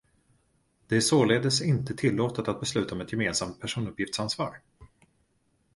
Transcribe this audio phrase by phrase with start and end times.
[0.87, 4.59] Det är således inte tillåtet att besluta om ett gemensamt personuppgiftsansvar.